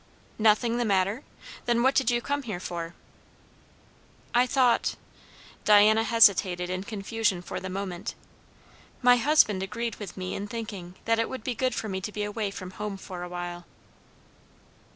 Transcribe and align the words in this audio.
"Nothing 0.39 0.77
the 0.77 0.83
matter! 0.83 1.21
Then 1.67 1.83
what 1.83 1.93
did 1.93 2.09
you 2.09 2.23
come 2.23 2.41
here 2.41 2.59
for?" 2.59 2.95
"I 4.33 4.47
thought" 4.47 4.95
Diana 5.63 6.01
hesitated 6.03 6.71
in 6.71 6.85
confusion 6.85 7.43
for 7.43 7.59
the 7.59 7.69
moment 7.69 8.15
"my 9.03 9.17
husband 9.17 9.61
agreed 9.61 9.97
with 9.97 10.17
me 10.17 10.33
in 10.33 10.47
thinking, 10.47 10.95
that 11.05 11.19
it 11.19 11.29
would 11.29 11.43
be 11.43 11.53
good 11.53 11.75
for 11.75 11.87
me 11.87 12.01
to 12.01 12.11
be 12.11 12.23
away 12.23 12.49
from 12.49 12.71
home 12.71 12.97
for 12.97 13.21
awhile." 13.21 13.65